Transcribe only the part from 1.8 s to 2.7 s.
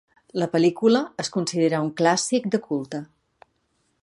un clàssic de